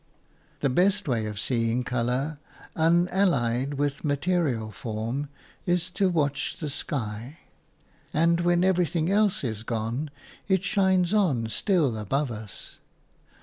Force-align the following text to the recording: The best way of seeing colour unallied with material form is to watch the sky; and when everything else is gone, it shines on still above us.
The 0.61 0.69
best 0.71 1.07
way 1.07 1.27
of 1.27 1.39
seeing 1.39 1.83
colour 1.83 2.39
unallied 2.75 3.75
with 3.75 4.03
material 4.03 4.71
form 4.71 5.29
is 5.67 5.91
to 5.91 6.09
watch 6.09 6.57
the 6.57 6.71
sky; 6.71 7.37
and 8.11 8.41
when 8.41 8.63
everything 8.63 9.11
else 9.11 9.43
is 9.43 9.61
gone, 9.61 10.09
it 10.47 10.63
shines 10.63 11.13
on 11.13 11.49
still 11.49 11.97
above 11.99 12.31
us. 12.31 12.79